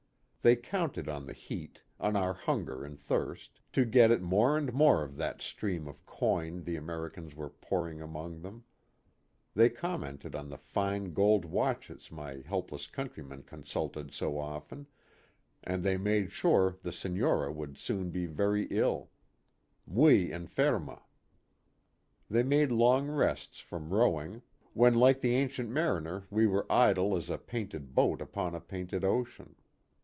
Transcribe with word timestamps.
They 0.43 0.55
counted 0.55 1.07
on 1.07 1.27
the 1.27 1.33
heat, 1.33 1.83
on 1.99 2.15
our 2.15 2.33
hunger 2.33 2.83
and 2.83 2.99
thirst, 2.99 3.61
to 3.73 3.85
get 3.85 4.09
at 4.09 4.23
more 4.23 4.57
and 4.57 4.73
more 4.73 5.03
of 5.03 5.15
that 5.17 5.39
stream 5.39 5.87
of 5.87 6.03
coin 6.07 6.63
the 6.63 6.75
Americans 6.77 7.35
were 7.35 7.51
pouring 7.51 8.01
among 8.01 8.41
them; 8.41 8.63
they 9.53 9.69
commented 9.69 10.33
on 10.35 10.49
the 10.49 10.57
fine 10.57 11.13
gold 11.13 11.45
watches 11.45 12.11
my 12.11 12.37
help 12.43 12.71
less 12.71 12.87
countrymen 12.87 13.43
consulted 13.43 14.11
so 14.11 14.39
often, 14.39 14.87
and 15.63 15.83
they 15.83 15.95
made 15.95 16.31
sure 16.31 16.75
the 16.81 16.91
Senora 16.91 17.51
would 17.51 17.77
soon 17.77 18.09
be 18.09 18.25
very 18.25 18.63
ill, 18.71 19.11
muy 19.85 20.31
enferma. 20.31 21.03
They 22.31 22.41
made 22.41 22.71
long 22.71 23.07
rests 23.07 23.59
from 23.59 23.93
rowing; 23.93 24.41
when 24.73 24.95
like 24.95 25.19
the 25.21 25.35
Ancient 25.35 25.69
Mariner 25.69 26.25
we 26.31 26.47
were 26.47 26.65
idle 26.67 27.15
as 27.15 27.29
a 27.29 27.37
painted 27.37 27.93
boat 27.93 28.23
upon 28.23 28.55
a 28.55 28.59
painted 28.59 29.03
ocean. 29.03 29.55